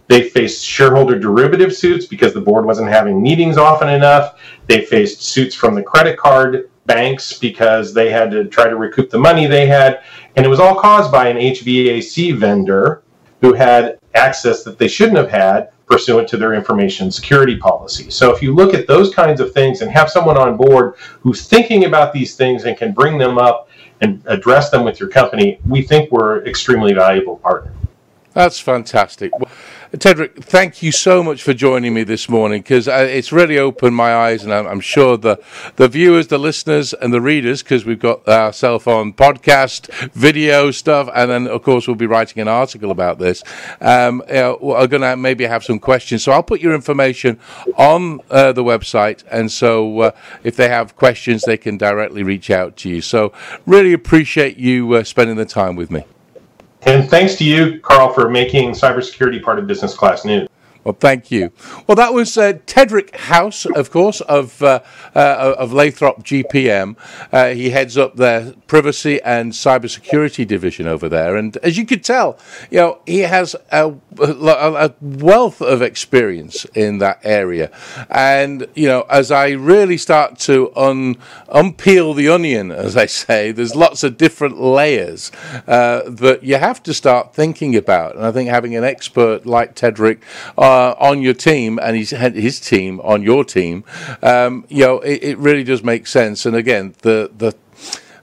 they 0.08 0.30
faced 0.30 0.64
shareholder 0.64 1.20
derivative 1.20 1.76
suits 1.76 2.06
because 2.06 2.34
the 2.34 2.42
board 2.42 2.66
wasn't 2.66 2.90
having 2.90 3.22
meetings 3.22 3.58
often 3.58 3.90
enough. 3.90 4.40
They 4.68 4.86
faced 4.86 5.22
suits 5.22 5.54
from 5.54 5.76
the 5.76 5.84
credit 5.84 6.18
card 6.18 6.70
banks 6.86 7.38
because 7.38 7.94
they 7.94 8.10
had 8.10 8.32
to 8.32 8.46
try 8.46 8.70
to 8.70 8.78
recoup 8.78 9.10
the 9.10 9.20
money 9.20 9.46
they 9.46 9.68
had. 9.68 10.02
And 10.36 10.46
it 10.46 10.50
was 10.50 10.60
all 10.60 10.76
caused 10.76 11.12
by 11.12 11.28
an 11.28 11.38
HVAC 11.38 12.38
vendor 12.38 13.04
who 13.42 13.54
had 13.54 14.00
access 14.16 14.64
that 14.64 14.80
they 14.80 14.88
shouldn't 14.88 15.18
have 15.18 15.30
had 15.30 15.70
pursuant 15.86 16.28
to 16.30 16.38
their 16.38 16.54
information 16.54 17.12
security 17.12 17.58
policy. 17.58 18.10
So 18.10 18.34
if 18.34 18.42
you 18.42 18.54
look 18.54 18.74
at 18.74 18.88
those 18.88 19.14
kinds 19.14 19.40
of 19.40 19.54
things 19.54 19.82
and 19.82 19.92
have 19.92 20.10
someone 20.10 20.38
on 20.38 20.58
board 20.58 20.96
who's 21.22 21.48
thinking 21.48 21.86
about 21.86 22.14
these 22.14 22.36
things 22.36 22.66
and 22.66 22.78
can 22.78 22.94
bring 22.94 23.18
them 23.18 23.38
up 23.38 23.70
and 24.02 24.22
address 24.26 24.70
them 24.70 24.84
with 24.84 25.00
your 25.00 25.10
company, 25.10 25.60
we 25.66 25.82
think 25.82 26.12
we're 26.12 26.46
extremely 26.46 26.94
valuable 26.94 27.38
partner. 27.38 27.72
That's 28.34 28.60
fantastic. 28.60 29.32
Tedrick, 29.94 30.44
thank 30.44 30.84
you 30.84 30.92
so 30.92 31.24
much 31.24 31.42
for 31.42 31.54
joining 31.54 31.94
me 31.94 32.04
this 32.04 32.28
morning 32.28 32.62
because 32.62 32.90
uh, 32.90 33.08
it's 33.10 33.32
really 33.32 33.58
opened 33.58 33.96
my 33.96 34.14
eyes, 34.14 34.44
and 34.44 34.54
I'm, 34.54 34.68
I'm, 34.68 34.82
sure 34.82 35.16
the 35.16 35.42
the 35.78 35.88
viewers, 35.88 36.28
the 36.28 36.38
listeners, 36.38 36.94
and 36.94 37.14
the 37.14 37.22
readers, 37.22 37.64
because 37.64 37.86
we've 37.86 38.00
got 38.00 38.28
our 38.28 38.52
cell 38.52 38.80
phone 38.80 39.14
podcast, 39.14 39.90
video 40.12 40.72
stuff, 40.72 41.10
and 41.16 41.32
then 41.32 41.48
of 41.48 41.64
course 41.64 41.88
we'll 41.88 41.96
be 41.96 42.06
writing 42.06 42.42
an 42.42 42.50
article 42.50 42.92
about 42.92 43.18
this. 43.18 43.44
Um, 43.80 44.22
know, 44.28 44.58
are 44.76 44.88
going 44.88 45.04
to 45.04 45.16
maybe 45.16 45.46
have 45.46 45.64
some 45.64 45.80
questions, 45.80 46.22
so 46.22 46.34
I'll 46.34 46.44
put 46.44 46.60
your 46.60 46.76
information 46.76 47.40
on 47.78 48.20
uh, 48.30 48.52
the 48.52 48.66
website, 48.66 49.24
and 49.32 49.50
so 49.50 50.02
uh, 50.02 50.12
if 50.44 50.58
they 50.58 50.68
have 50.68 50.98
questions, 50.98 51.44
they 51.44 51.58
can 51.58 51.78
directly 51.78 52.24
reach 52.24 52.52
out 52.52 52.76
to 52.78 52.90
you. 52.90 53.00
So 53.00 53.32
really 53.66 53.94
appreciate 53.94 54.58
you 54.58 54.96
uh, 54.96 55.06
spending 55.06 55.38
the 55.38 55.46
time 55.46 55.78
with 55.78 55.90
me. 55.90 56.04
And 56.84 57.10
thanks 57.10 57.36
to 57.36 57.44
you, 57.44 57.80
Carl, 57.82 58.14
for 58.14 58.30
making 58.30 58.72
cybersecurity 58.72 59.42
part 59.42 59.60
of 59.60 59.68
business 59.68 59.96
class 59.96 60.24
news. 60.24 60.48
Well, 60.88 60.96
thank 60.98 61.32
you. 61.32 61.52
Well, 61.86 61.98
that 61.98 62.14
was 62.14 62.38
uh, 62.38 62.54
Tedrick 62.66 63.12
Housh, 63.12 63.66
of 63.76 63.92
course, 63.92 64.22
of 64.22 64.64
uh, 64.64 64.80
uh, 65.14 65.56
of 65.58 65.74
Lathrop 65.74 66.24
GPM. 66.24 66.96
Uh, 67.30 67.50
he 67.50 67.72
heads 67.72 67.98
up 67.98 68.16
their 68.16 68.54
privacy 68.68 69.22
and 69.22 69.52
cybersecurity 69.52 70.48
division 70.48 70.88
over 70.88 71.10
there, 71.10 71.36
and 71.36 71.58
as 71.58 71.78
you 71.78 71.86
could 71.86 72.06
tell, 72.06 72.40
you 72.72 72.78
know, 72.78 73.00
he 73.06 73.20
has 73.20 73.54
a, 73.70 73.96
a 74.18 74.94
wealth 75.02 75.62
of 75.62 75.82
experience 75.82 76.64
in 76.74 77.00
that 77.00 77.20
area. 77.22 77.70
And 78.10 78.66
you 78.74 78.88
know, 78.88 79.02
as 79.10 79.30
I 79.30 79.50
really 79.50 79.98
start 79.98 80.40
to 80.40 80.72
un 80.78 81.16
unpeel 81.50 82.16
the 82.16 82.30
onion, 82.30 82.72
as 82.72 82.96
I 82.96 83.08
say, 83.08 83.52
there's 83.52 83.76
lots 83.76 84.06
of 84.06 84.16
different 84.16 84.58
layers 84.58 85.34
uh, 85.68 86.04
that 86.08 86.44
you 86.44 86.56
have 86.56 86.82
to 86.84 86.94
start 86.94 87.36
thinking 87.36 87.76
about. 87.76 88.16
And 88.16 88.26
I 88.26 88.32
think 88.32 88.50
having 88.50 88.74
an 88.78 88.86
expert 88.86 89.46
like 89.46 89.76
Tedrick 89.76 90.22
on 91.00 91.22
your 91.22 91.34
team 91.34 91.80
and 91.82 91.96
he's 91.96 92.12
had 92.12 92.36
his 92.36 92.60
team 92.60 93.00
on 93.02 93.24
your 93.24 93.44
team, 93.44 93.84
um, 94.22 94.66
you 94.70 94.84
know, 94.86 95.00
it, 95.00 95.24
it, 95.24 95.38
really 95.38 95.64
does 95.64 95.84
make 95.84 96.08
sense. 96.08 96.46
And 96.46 96.56
again, 96.56 96.96
the 97.02 97.32
the 97.38 97.54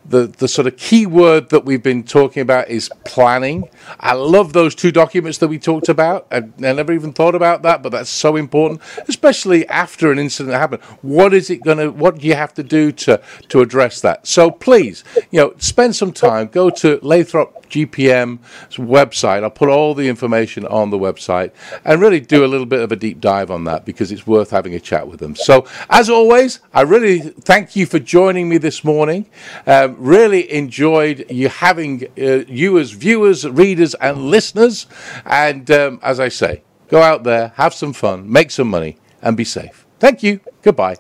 the, 0.05 0.27
the 0.27 0.49
sort 0.49 0.67
of 0.67 0.77
key 0.77 1.07
word 1.07 1.49
that 1.51 1.65
we've 1.65 1.83
been 1.83 2.03
talking 2.03 2.43
about 2.43 2.69
is 2.69 2.91
planning. 3.05 3.69
I 3.99 4.13
love 4.15 4.53
those 4.53 4.75
two 4.75 4.93
documents 4.93 5.39
that 5.39 5.49
we 5.49 5.59
talked 5.59 5.89
about. 5.89 6.27
I, 6.31 6.39
I, 6.39 6.73
never 6.73 6.93
even 6.93 7.13
thought 7.13 7.35
about 7.35 7.63
that, 7.63 7.83
but 7.83 7.91
that's 7.91 8.11
so 8.11 8.37
important, 8.37 8.81
especially 9.09 9.67
after 9.69 10.13
an 10.13 10.19
incident 10.19 10.55
happened. 10.55 10.83
What 11.03 11.33
is 11.33 11.51
it 11.51 11.63
going 11.63 11.79
to, 11.79 11.91
what 11.91 12.19
do 12.19 12.27
you 12.27 12.35
have 12.35 12.53
to 12.55 12.63
do 12.63 12.93
to, 12.93 13.21
to 13.49 13.61
address 13.61 14.01
that? 14.03 14.27
So 14.27 14.51
please, 14.51 15.05
you 15.31 15.41
know, 15.41 15.55
spend 15.59 15.97
some 15.97 16.13
time, 16.13 16.49
go 16.49 16.71
to 16.71 16.99
Lathrop 17.03 17.65
GPM's 17.69 18.77
website. 18.77 19.43
I'll 19.43 19.51
put 19.51 19.69
all 19.69 19.95
the 19.95 20.09
information 20.09 20.67
on 20.67 20.91
the 20.91 20.99
website 20.99 21.53
and 21.85 22.01
really 22.01 22.21
do 22.21 22.45
a 22.45 22.47
little 22.47 22.67
bit 22.67 22.81
of 22.81 22.93
a 22.93 22.97
deep 22.97 23.21
dive 23.21 23.51
on 23.51 23.65
that 23.65 23.85
because 23.85 24.13
it's 24.13 24.27
worth 24.27 24.51
having 24.51 24.75
a 24.75 24.81
chat 24.81 25.09
with 25.09 25.21
them. 25.21 25.35
So, 25.35 25.67
as 25.91 26.09
always, 26.09 26.61
I 26.73 26.83
really 26.83 27.21
thank 27.21 27.75
you 27.75 27.87
for 27.87 27.99
joining 27.99 28.49
me 28.49 28.59
this 28.59 28.85
morning. 28.85 29.27
Um, 29.67 29.94
Really 29.99 30.53
enjoyed 30.53 31.27
you 31.31 31.49
having 31.49 32.07
uh, 32.19 32.45
you 32.49 32.79
as 32.79 32.91
viewers, 32.93 33.47
readers, 33.49 33.95
and 33.95 34.31
listeners. 34.31 34.87
And 35.25 35.71
um, 35.71 36.01
as 36.03 36.21
I 36.21 36.29
say, 36.29 36.63
go 36.89 37.03
out 37.03 37.25
there, 37.25 37.53
have 37.57 37.75
some 37.75 37.93
fun, 37.93 38.31
make 38.31 38.51
some 38.51 38.69
money, 38.69 38.97
and 39.23 39.37
be 39.37 39.45
safe. 39.45 39.87
Thank 39.99 40.23
you. 40.23 40.41
Goodbye. 40.63 40.97